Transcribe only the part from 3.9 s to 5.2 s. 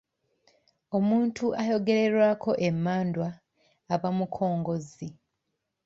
aba mukongozzi.